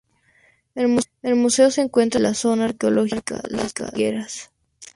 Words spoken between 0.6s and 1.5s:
El